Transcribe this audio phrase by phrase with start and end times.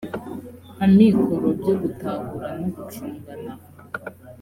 [0.85, 3.53] amikoro byo gutahura no gucungana